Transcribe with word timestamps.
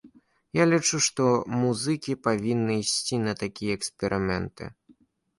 Я 0.59 0.63
лічу, 0.69 0.99
што 1.07 1.25
музыкі 1.63 2.15
павінны 2.27 2.77
ісці 2.85 3.19
на 3.27 3.33
такія 3.43 3.77
эксперыменты. 3.81 4.63